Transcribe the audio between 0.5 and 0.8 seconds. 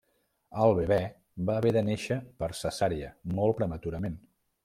El